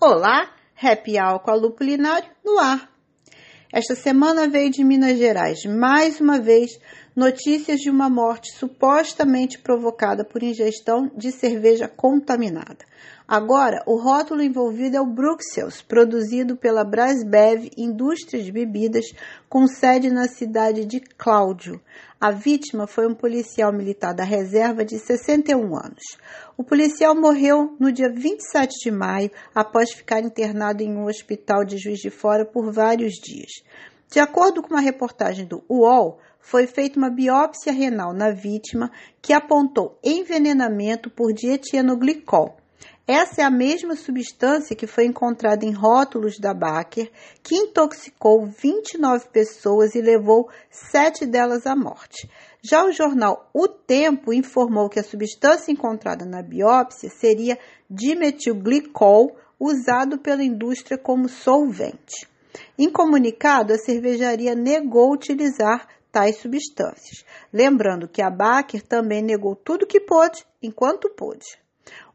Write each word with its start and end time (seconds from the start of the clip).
Olá, 0.00 0.54
Happy 0.80 1.18
Hour 1.18 1.40
com 1.40 1.50
a 1.50 1.54
Lupulinário 1.56 2.30
no 2.44 2.60
ar. 2.60 2.88
Esta 3.72 3.96
semana 3.96 4.46
veio 4.46 4.70
de 4.70 4.84
Minas 4.84 5.18
Gerais, 5.18 5.64
mais 5.64 6.20
uma 6.20 6.38
vez, 6.38 6.70
notícias 7.16 7.80
de 7.80 7.90
uma 7.90 8.08
morte 8.08 8.52
supostamente 8.52 9.58
provocada 9.58 10.24
por 10.24 10.40
ingestão 10.40 11.10
de 11.16 11.32
cerveja 11.32 11.88
contaminada. 11.88 12.78
Agora, 13.30 13.82
o 13.84 13.96
rótulo 13.96 14.42
envolvido 14.42 14.96
é 14.96 15.00
o 15.02 15.04
Bruxelles, 15.04 15.82
produzido 15.82 16.56
pela 16.56 16.82
Brasbev 16.82 17.70
Indústria 17.76 18.42
de 18.42 18.50
Bebidas, 18.50 19.04
com 19.50 19.66
sede 19.66 20.08
na 20.08 20.26
cidade 20.26 20.86
de 20.86 20.98
Cláudio. 20.98 21.78
A 22.18 22.30
vítima 22.30 22.86
foi 22.86 23.06
um 23.06 23.14
policial 23.14 23.70
militar 23.70 24.14
da 24.14 24.24
reserva 24.24 24.82
de 24.82 24.98
61 24.98 25.76
anos. 25.76 26.16
O 26.56 26.64
policial 26.64 27.14
morreu 27.14 27.76
no 27.78 27.92
dia 27.92 28.10
27 28.10 28.72
de 28.82 28.90
maio, 28.90 29.30
após 29.54 29.92
ficar 29.92 30.20
internado 30.20 30.82
em 30.82 30.96
um 30.96 31.04
hospital 31.04 31.66
de 31.66 31.76
Juiz 31.76 31.98
de 31.98 32.08
Fora 32.08 32.46
por 32.46 32.72
vários 32.72 33.12
dias. 33.12 33.62
De 34.10 34.20
acordo 34.20 34.62
com 34.62 34.70
uma 34.70 34.80
reportagem 34.80 35.44
do 35.44 35.62
UOL, 35.68 36.18
foi 36.40 36.66
feita 36.66 36.98
uma 36.98 37.10
biópsia 37.10 37.74
renal 37.74 38.14
na 38.14 38.30
vítima 38.30 38.90
que 39.20 39.34
apontou 39.34 39.98
envenenamento 40.02 41.10
por 41.10 41.34
dietilenoglicol. 41.34 42.56
Essa 43.10 43.40
é 43.40 43.44
a 43.44 43.50
mesma 43.50 43.96
substância 43.96 44.76
que 44.76 44.86
foi 44.86 45.06
encontrada 45.06 45.64
em 45.64 45.72
rótulos 45.72 46.38
da 46.38 46.52
Baker, 46.52 47.10
que 47.42 47.54
intoxicou 47.54 48.44
29 48.44 49.30
pessoas 49.30 49.94
e 49.94 50.02
levou 50.02 50.50
sete 50.70 51.24
delas 51.24 51.66
à 51.66 51.74
morte. 51.74 52.28
Já 52.60 52.84
o 52.84 52.92
jornal 52.92 53.48
O 53.54 53.66
Tempo 53.66 54.30
informou 54.30 54.90
que 54.90 55.00
a 55.00 55.02
substância 55.02 55.72
encontrada 55.72 56.26
na 56.26 56.42
biópsia 56.42 57.08
seria 57.08 57.58
dimetilglicol, 57.88 59.34
usado 59.58 60.18
pela 60.18 60.44
indústria 60.44 60.98
como 60.98 61.30
solvente. 61.30 62.28
Em 62.78 62.92
comunicado, 62.92 63.72
a 63.72 63.78
cervejaria 63.78 64.54
negou 64.54 65.14
utilizar 65.14 65.88
tais 66.12 66.36
substâncias, 66.36 67.24
lembrando 67.50 68.06
que 68.06 68.20
a 68.20 68.28
Baker 68.28 68.82
também 68.82 69.22
negou 69.22 69.56
tudo 69.56 69.86
que 69.86 69.98
pôde 69.98 70.44
enquanto 70.62 71.08
pôde. 71.08 71.56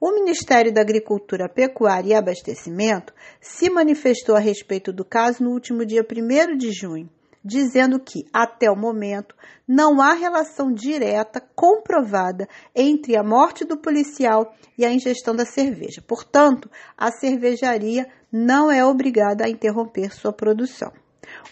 O 0.00 0.12
Ministério 0.12 0.72
da 0.72 0.80
Agricultura, 0.80 1.48
Pecuária 1.48 2.10
e 2.10 2.14
Abastecimento 2.14 3.12
se 3.40 3.70
manifestou 3.70 4.36
a 4.36 4.40
respeito 4.40 4.92
do 4.92 5.04
caso 5.04 5.42
no 5.42 5.50
último 5.50 5.86
dia 5.86 6.02
1 6.02 6.56
de 6.56 6.72
junho, 6.72 7.08
dizendo 7.44 7.98
que, 7.98 8.24
até 8.32 8.70
o 8.70 8.76
momento, 8.76 9.34
não 9.66 10.00
há 10.00 10.14
relação 10.14 10.72
direta 10.72 11.40
comprovada 11.54 12.48
entre 12.74 13.16
a 13.16 13.22
morte 13.22 13.64
do 13.64 13.76
policial 13.76 14.54
e 14.76 14.84
a 14.84 14.92
ingestão 14.92 15.34
da 15.34 15.44
cerveja. 15.44 16.02
Portanto, 16.06 16.70
a 16.96 17.10
cervejaria 17.10 18.06
não 18.30 18.70
é 18.70 18.84
obrigada 18.84 19.44
a 19.44 19.48
interromper 19.50 20.12
sua 20.12 20.32
produção. 20.32 20.92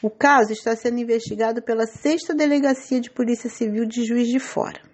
O 0.02 0.10
caso 0.10 0.52
está 0.52 0.74
sendo 0.74 0.98
investigado 0.98 1.62
pela 1.62 1.86
Sexta 1.86 2.34
Delegacia 2.34 3.00
de 3.00 3.10
Polícia 3.10 3.48
Civil 3.48 3.86
de 3.86 4.04
Juiz 4.04 4.28
de 4.28 4.38
Fora. 4.38 4.89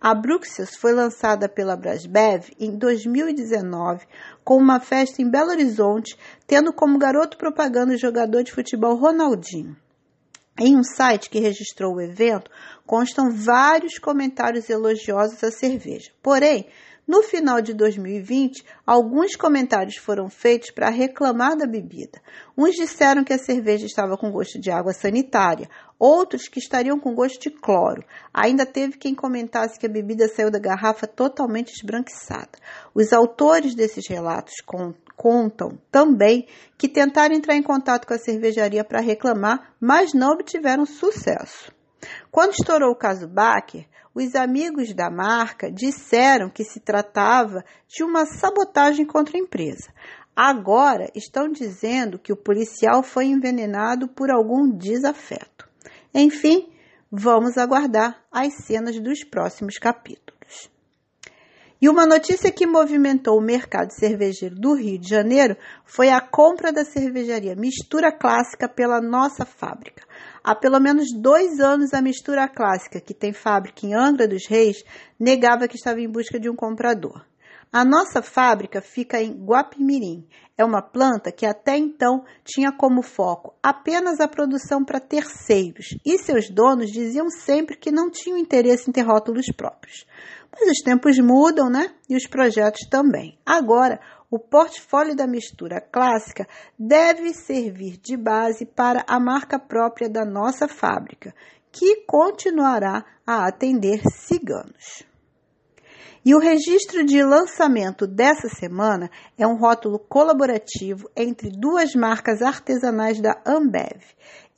A 0.00 0.14
Bruxelles 0.14 0.76
foi 0.76 0.92
lançada 0.92 1.48
pela 1.48 1.76
Brasbev 1.76 2.50
em 2.60 2.76
2019 2.76 4.06
com 4.44 4.56
uma 4.56 4.78
festa 4.78 5.22
em 5.22 5.30
Belo 5.30 5.50
Horizonte, 5.50 6.16
tendo 6.46 6.72
como 6.72 6.98
garoto 6.98 7.38
propaganda 7.38 7.94
o 7.94 7.98
jogador 7.98 8.42
de 8.42 8.52
futebol 8.52 8.94
Ronaldinho. 8.94 9.76
Em 10.58 10.76
um 10.76 10.82
site 10.82 11.28
que 11.28 11.40
registrou 11.40 11.94
o 11.94 12.00
evento, 12.00 12.50
constam 12.86 13.30
vários 13.30 13.98
comentários 13.98 14.70
elogiosos 14.70 15.42
à 15.42 15.50
cerveja. 15.50 16.10
Porém, 16.22 16.66
no 17.06 17.22
final 17.22 17.60
de 17.60 17.72
2020, 17.72 18.64
alguns 18.84 19.36
comentários 19.36 19.96
foram 19.96 20.28
feitos 20.28 20.72
para 20.72 20.90
reclamar 20.90 21.56
da 21.56 21.64
bebida. 21.64 22.20
Uns 22.58 22.74
disseram 22.74 23.22
que 23.22 23.32
a 23.32 23.38
cerveja 23.38 23.86
estava 23.86 24.16
com 24.18 24.32
gosto 24.32 24.60
de 24.60 24.72
água 24.72 24.92
sanitária, 24.92 25.68
outros 25.98 26.48
que 26.48 26.58
estariam 26.58 26.98
com 26.98 27.14
gosto 27.14 27.40
de 27.40 27.50
cloro. 27.50 28.04
Ainda 28.34 28.66
teve 28.66 28.98
quem 28.98 29.14
comentasse 29.14 29.78
que 29.78 29.86
a 29.86 29.88
bebida 29.88 30.26
saiu 30.26 30.50
da 30.50 30.58
garrafa 30.58 31.06
totalmente 31.06 31.72
esbranquiçada. 31.72 32.58
Os 32.92 33.12
autores 33.12 33.76
desses 33.76 34.08
relatos 34.08 34.54
contam 35.16 35.78
também 35.92 36.48
que 36.76 36.88
tentaram 36.88 37.36
entrar 37.36 37.54
em 37.54 37.62
contato 37.62 38.04
com 38.04 38.14
a 38.14 38.18
cervejaria 38.18 38.82
para 38.82 39.00
reclamar, 39.00 39.74
mas 39.80 40.12
não 40.12 40.32
obtiveram 40.32 40.84
sucesso. 40.84 41.75
Quando 42.30 42.52
estourou 42.52 42.90
o 42.90 42.96
caso 42.96 43.28
Baker, 43.28 43.86
os 44.14 44.34
amigos 44.34 44.94
da 44.94 45.10
marca 45.10 45.70
disseram 45.70 46.48
que 46.48 46.64
se 46.64 46.80
tratava 46.80 47.64
de 47.86 48.02
uma 48.02 48.24
sabotagem 48.24 49.04
contra 49.04 49.36
a 49.36 49.40
empresa. 49.40 49.92
Agora 50.34 51.10
estão 51.14 51.48
dizendo 51.48 52.18
que 52.18 52.32
o 52.32 52.36
policial 52.36 53.02
foi 53.02 53.26
envenenado 53.26 54.08
por 54.08 54.30
algum 54.30 54.70
desafeto. 54.70 55.68
Enfim, 56.14 56.68
vamos 57.10 57.56
aguardar 57.56 58.22
as 58.30 58.54
cenas 58.64 58.98
dos 59.00 59.24
próximos 59.24 59.78
capítulos. 59.78 60.35
E 61.86 61.88
uma 61.88 62.04
notícia 62.04 62.50
que 62.50 62.66
movimentou 62.66 63.38
o 63.38 63.40
mercado 63.40 63.92
cervejeiro 63.92 64.56
do 64.56 64.74
Rio 64.74 64.98
de 64.98 65.08
Janeiro 65.08 65.56
foi 65.84 66.08
a 66.08 66.20
compra 66.20 66.72
da 66.72 66.84
cervejaria 66.84 67.54
Mistura 67.54 68.10
Clássica 68.10 68.68
pela 68.68 69.00
nossa 69.00 69.44
fábrica. 69.44 70.02
Há 70.42 70.52
pelo 70.56 70.80
menos 70.80 71.12
dois 71.16 71.60
anos, 71.60 71.94
a 71.94 72.02
Mistura 72.02 72.48
Clássica, 72.48 73.00
que 73.00 73.14
tem 73.14 73.32
fábrica 73.32 73.86
em 73.86 73.94
Angra 73.94 74.26
dos 74.26 74.48
Reis, 74.48 74.82
negava 75.16 75.68
que 75.68 75.76
estava 75.76 76.00
em 76.00 76.10
busca 76.10 76.40
de 76.40 76.50
um 76.50 76.56
comprador. 76.56 77.24
A 77.72 77.84
nossa 77.84 78.20
fábrica 78.20 78.80
fica 78.80 79.22
em 79.22 79.32
Guapimirim. 79.32 80.26
É 80.58 80.64
uma 80.64 80.82
planta 80.82 81.30
que 81.30 81.44
até 81.44 81.76
então 81.76 82.24
tinha 82.42 82.72
como 82.72 83.02
foco 83.02 83.54
apenas 83.62 84.18
a 84.18 84.26
produção 84.26 84.84
para 84.84 84.98
terceiros 84.98 85.96
e 86.04 86.18
seus 86.18 86.48
donos 86.48 86.90
diziam 86.90 87.28
sempre 87.28 87.76
que 87.76 87.92
não 87.92 88.10
tinham 88.10 88.38
interesse 88.38 88.88
em 88.88 88.92
ter 88.92 89.02
rótulos 89.02 89.46
próprios. 89.54 90.06
Mas 90.58 90.70
os 90.70 90.82
tempos 90.82 91.18
mudam, 91.18 91.68
né? 91.68 91.94
E 92.08 92.16
os 92.16 92.26
projetos 92.26 92.88
também. 92.88 93.38
Agora, 93.44 94.00
o 94.30 94.38
portfólio 94.38 95.14
da 95.14 95.26
mistura 95.26 95.80
clássica 95.80 96.48
deve 96.78 97.34
servir 97.34 97.98
de 97.98 98.16
base 98.16 98.64
para 98.64 99.04
a 99.06 99.20
marca 99.20 99.58
própria 99.58 100.08
da 100.08 100.24
nossa 100.24 100.66
fábrica, 100.66 101.34
que 101.70 102.04
continuará 102.06 103.04
a 103.26 103.46
atender 103.46 104.00
ciganos. 104.10 105.04
E 106.26 106.34
o 106.34 106.40
registro 106.40 107.04
de 107.06 107.22
lançamento 107.22 108.04
dessa 108.04 108.48
semana 108.48 109.08
é 109.38 109.46
um 109.46 109.56
rótulo 109.56 109.96
colaborativo 109.96 111.08
entre 111.16 111.50
duas 111.50 111.94
marcas 111.94 112.42
artesanais 112.42 113.20
da 113.20 113.40
Ambev. 113.46 114.02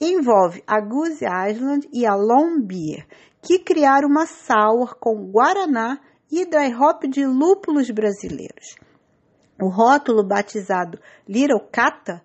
Envolve 0.01 0.65
a 0.67 0.81
Goose 0.81 1.27
Island 1.27 1.87
e 1.93 2.07
a 2.07 2.15
Long 2.15 2.63
Beer, 2.63 3.07
que 3.43 3.59
criaram 3.59 4.09
uma 4.09 4.25
sour 4.25 4.97
com 4.99 5.31
guaraná 5.31 6.01
e 6.33 6.47
dry 6.47 6.75
hop 6.75 7.03
de 7.05 7.27
lúpulos 7.27 7.91
brasileiros. 7.91 8.75
O 9.61 9.69
rótulo 9.69 10.27
batizado 10.27 10.99
Little 11.29 11.69
Cata, 11.71 12.23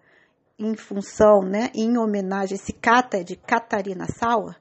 em 0.58 0.74
função, 0.78 1.42
né, 1.42 1.70
em 1.76 1.98
homenagem, 1.98 2.56
esse 2.56 2.72
Cata 2.72 3.18
é 3.18 3.24
de 3.24 3.36
Catarina 3.36 4.06
Sauer, 4.08 4.56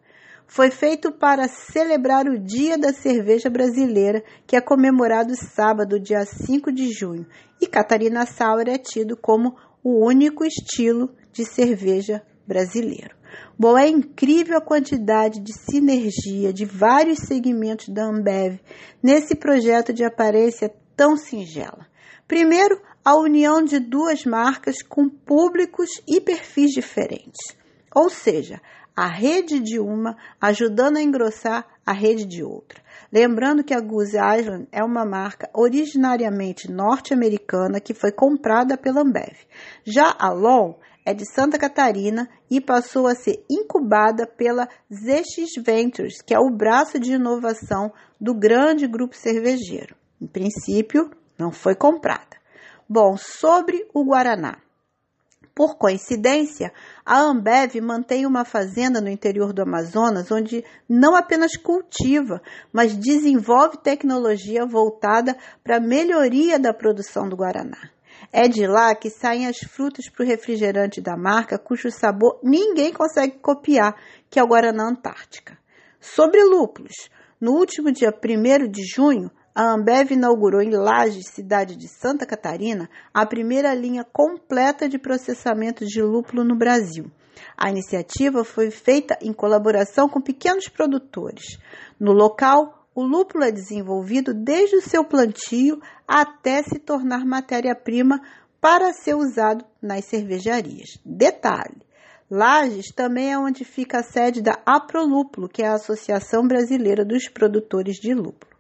foi 0.53 0.71
feito 0.71 1.11
para 1.11 1.49
celebrar 1.49 2.27
o 2.27 2.39
Dia 2.39 2.77
da 2.77 2.93
Cerveja 2.93 3.49
Brasileira, 3.49 4.23
que 4.47 4.55
é 4.55 4.61
comemorado 4.61 5.35
sábado, 5.35 5.99
dia 5.99 6.27
5 6.27 6.71
de 6.71 6.93
junho. 6.93 7.27
E 7.59 7.67
Catarina 7.67 8.27
Sauer 8.27 8.69
é 8.69 8.77
tido 8.77 9.17
como 9.17 9.57
o 9.83 10.07
único 10.07 10.45
estilo 10.45 11.09
de 11.33 11.47
cerveja 11.47 12.23
brasileiro. 12.47 13.17
Bom, 13.59 13.79
é 13.79 13.89
incrível 13.89 14.59
a 14.59 14.61
quantidade 14.61 15.41
de 15.41 15.55
sinergia 15.55 16.53
de 16.53 16.67
vários 16.67 17.21
segmentos 17.21 17.89
da 17.89 18.05
Ambev 18.05 18.61
nesse 19.03 19.35
projeto 19.35 19.91
de 19.91 20.05
aparência 20.05 20.71
tão 20.95 21.17
singela. 21.17 21.87
Primeiro, 22.29 22.79
a 23.03 23.17
união 23.17 23.65
de 23.65 23.79
duas 23.79 24.27
marcas 24.27 24.83
com 24.83 25.09
públicos 25.09 25.89
e 26.07 26.21
perfis 26.21 26.73
diferentes, 26.73 27.57
ou 27.95 28.11
seja, 28.11 28.61
a 28.97 29.07
rede 29.07 29.61
de 29.61 29.79
uma 29.79 30.17
ajudando 30.41 30.97
a 30.97 31.03
engrossar 31.03 31.67
a 31.85 31.93
rede 31.93 32.25
de 32.25 32.43
outra. 32.43 32.81
Lembrando 33.13 33.65
que 33.65 33.75
a 33.75 33.81
Goose 33.81 34.17
Island 34.17 34.69
é 34.73 34.83
uma 34.83 35.05
marca 35.05 35.51
originariamente 35.53 36.71
norte-americana 36.71 37.81
que 37.81 37.93
foi 37.93 38.13
comprada 38.13 38.77
pela 38.77 39.03
Ambev. 39.03 39.37
Já 39.85 40.15
a 40.19 40.31
Long 40.31 40.77
é 41.05 41.13
de 41.13 41.25
Santa 41.27 41.59
Catarina 41.59 42.29
e 42.51 42.61
passou 42.61 43.07
a 43.07 43.15
ser 43.15 43.45
incubada 43.51 44.27
pela 44.27 44.69
ZX 44.91 45.63
Ventures, 45.65 46.23
que 46.23 46.35
é 46.35 46.39
o 46.39 46.51
braço 46.51 46.99
de 46.99 47.13
inovação 47.13 47.93
do 48.21 48.35
grande 48.35 48.87
grupo 48.87 49.17
cervejeiro. 49.17 49.97
Em 50.21 50.27
princípio, 50.27 51.11
não 51.37 51.51
foi 51.51 51.75
comprada. 51.75 52.41
Bom, 52.89 53.17
sobre 53.17 53.87
o 53.93 54.05
Guaraná. 54.05 54.59
Por 55.55 55.77
coincidência, 55.77 56.73
a 57.05 57.21
Ambev 57.21 57.79
mantém 57.83 58.25
uma 58.25 58.43
fazenda 58.43 59.03
no 59.03 59.11
interior 59.11 59.53
do 59.53 59.63
Amazonas 59.63 60.31
onde 60.31 60.65
não 60.89 61.15
apenas 61.15 61.57
cultiva, 61.57 62.41
mas 62.73 62.97
desenvolve 62.97 63.77
tecnologia 63.77 64.65
voltada 64.65 65.37
para 65.63 65.77
a 65.77 65.81
melhoria 65.81 66.59
da 66.59 66.73
produção 66.73 67.29
do 67.29 67.37
Guaraná. 67.37 67.91
É 68.33 68.49
de 68.49 68.67
lá 68.67 68.95
que 68.95 69.11
saem 69.11 69.47
as 69.47 69.59
frutas 69.59 70.09
para 70.09 70.25
o 70.25 70.27
refrigerante 70.27 71.03
da 71.03 71.19
marca, 71.19 71.59
cujo 71.59 71.91
sabor 71.91 72.41
ninguém 72.43 72.91
consegue 72.91 73.39
copiar, 73.39 73.95
que 74.31 74.41
é 74.41 74.43
o 74.43 74.49
Guaraná 74.49 74.89
Antártica. 74.89 75.59
Sobre 76.01 76.43
lúpulos, 76.43 77.11
no 77.39 77.53
último 77.53 77.93
dia 77.93 78.11
1 78.11 78.71
de 78.71 78.85
junho, 78.87 79.31
a 79.55 79.75
Ambev 79.75 80.13
inaugurou 80.13 80.63
em 80.63 80.71
Lages, 80.71 81.29
cidade 81.29 81.77
de 81.77 81.87
Santa 81.87 82.25
Catarina, 82.25 82.89
a 83.13 83.27
primeira 83.27 83.75
linha 83.75 84.03
completa 84.03 84.89
de 84.89 84.99
processamento 84.99 85.85
de 85.85 86.01
lúpulo 86.01 86.43
no 86.43 86.57
Brasil. 86.57 87.11
A 87.55 87.69
iniciativa 87.69 88.45
foi 88.45 88.71
feita 88.71 89.19
em 89.21 89.33
colaboração 89.33 90.09
com 90.09 90.23
pequenos 90.23 90.69
produtores. 90.69 91.59
No 92.01 92.13
local, 92.13 92.87
o 92.95 93.03
lúpulo 93.03 93.45
é 93.45 93.53
desenvolvido 93.53 94.33
desde 94.33 94.77
o 94.77 94.83
seu 94.83 95.05
plantio 95.05 95.81
até 96.09 96.63
se 96.63 96.79
tornar 96.79 97.25
matéria-prima 97.27 98.23
para 98.59 98.93
ser 98.93 99.15
usado 99.15 99.65
nas 99.83 100.07
cervejarias. 100.07 100.99
Detalhe: 101.05 101.83
Lages 102.31 102.87
também 102.95 103.33
é 103.33 103.39
onde 103.39 103.65
fica 103.65 103.99
a 103.99 104.03
sede 104.03 104.41
da 104.41 104.59
Aprolúpulo, 104.65 105.49
que 105.49 105.63
é 105.63 105.69
a 105.69 105.75
Associação 105.75 106.47
Brasileira 106.47 107.05
dos 107.05 107.29
Produtores 107.29 107.97
de 107.97 108.15
Lúpulo. 108.15 108.52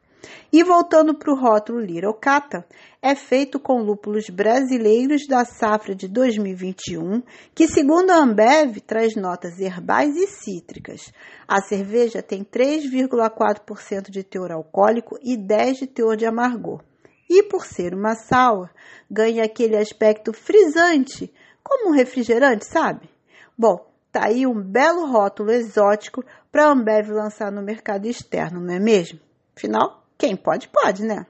E 0.53 0.63
voltando 0.63 1.15
para 1.15 1.33
o 1.33 1.37
rótulo 1.37 1.81
Lirocata, 1.81 2.67
é 3.01 3.15
feito 3.15 3.59
com 3.59 3.83
lúpulos 3.83 4.29
brasileiros 4.29 5.27
da 5.27 5.45
safra 5.45 5.95
de 5.95 6.07
2021, 6.07 7.23
que, 7.55 7.67
segundo 7.67 8.11
a 8.11 8.17
Ambev, 8.17 8.81
traz 8.81 9.17
notas 9.17 9.59
herbais 9.59 10.15
e 10.17 10.27
cítricas. 10.27 11.13
A 11.49 11.61
cerveja 11.61 12.23
tem 12.23 12.45
3,4% 12.45 14.11
de 14.11 14.23
teor 14.23 14.53
alcoólico 14.53 15.19
e 15.23 15.37
10% 15.37 15.79
de 15.79 15.87
teor 15.87 16.17
de 16.17 16.27
amargor. 16.27 16.83
E 17.29 17.43
por 17.43 17.65
ser 17.65 17.95
uma 17.95 18.15
sour, 18.15 18.69
ganha 19.11 19.45
aquele 19.45 19.77
aspecto 19.77 20.33
frisante, 20.33 21.33
como 21.63 21.91
um 21.91 21.93
refrigerante, 21.93 22.67
sabe? 22.67 23.09
Bom, 23.57 23.87
tá 24.11 24.27
aí 24.27 24.47
um 24.47 24.61
belo 24.61 25.07
rótulo 25.07 25.51
exótico 25.51 26.23
para 26.51 26.67
a 26.67 26.73
Ambev 26.73 27.11
lançar 27.11 27.51
no 27.51 27.63
mercado 27.63 28.07
externo, 28.07 28.61
não 28.61 28.75
é 28.75 28.79
mesmo? 28.79 29.19
Afinal, 29.57 30.02
quem 30.23 30.37
pode, 30.37 30.69
pode, 30.69 31.05
né? 31.05 31.27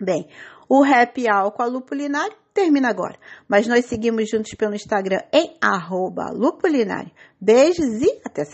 Bem, 0.00 0.28
o 0.68 0.84
Hour 0.84 1.50
com 1.50 1.62
a 1.62 1.66
Lupulinário 1.66 2.36
termina 2.54 2.88
agora. 2.88 3.18
Mas 3.48 3.66
nós 3.66 3.86
seguimos 3.86 4.30
juntos 4.30 4.54
pelo 4.54 4.72
Instagram 4.72 5.18
em 5.32 5.56
arroba 5.60 6.30
Lupulinário. 6.30 7.10
Beijos 7.40 8.02
e 8.02 8.20
até 8.24 8.44